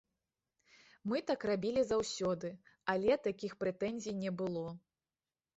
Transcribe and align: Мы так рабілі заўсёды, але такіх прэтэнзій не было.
Мы 1.11 1.17
так 1.31 1.45
рабілі 1.51 1.83
заўсёды, 1.89 2.51
але 2.95 3.21
такіх 3.29 3.51
прэтэнзій 3.65 4.19
не 4.23 4.31
было. 4.41 4.65